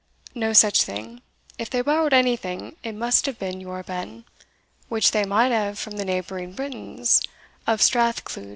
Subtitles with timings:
[0.33, 1.21] "No such thing;
[1.59, 4.25] if they borrowed anything, it must have been your Ben,
[4.89, 7.21] which they might have from the neighbouring Britons
[7.67, 8.49] of Strath Cluyd."